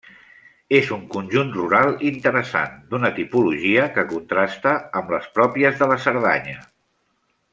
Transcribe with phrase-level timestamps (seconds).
[0.77, 6.57] És un conjunt rural interessant d'una tipologia que contrasta amb les pròpies de la Cerdanya.